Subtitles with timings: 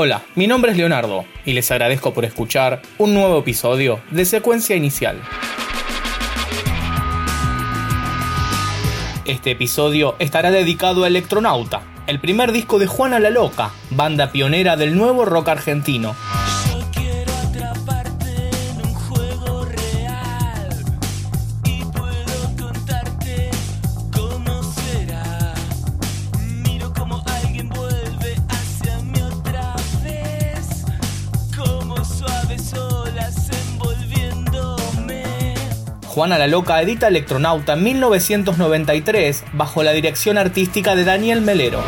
[0.00, 4.76] Hola, mi nombre es Leonardo y les agradezco por escuchar un nuevo episodio de Secuencia
[4.76, 5.20] Inicial.
[9.24, 14.76] Este episodio estará dedicado a Electronauta, el primer disco de Juana la Loca, banda pionera
[14.76, 16.14] del nuevo rock argentino.
[36.18, 41.80] Juana la Loca edita Electronauta en 1993 bajo la dirección artística de Daniel Melero.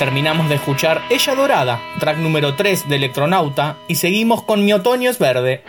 [0.00, 5.10] Terminamos de escuchar Ella Dorada, track número 3 de Electronauta, y seguimos con Mi Otoño
[5.10, 5.62] es Verde.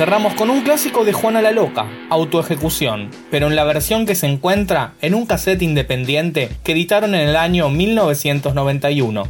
[0.00, 4.26] Cerramos con un clásico de Juana la Loca, Autoejecución, pero en la versión que se
[4.26, 9.24] encuentra en un cassette independiente que editaron en el año 1991.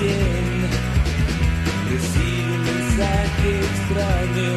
[0.00, 0.68] bien,
[1.90, 4.50] recibe un mensaje extraño,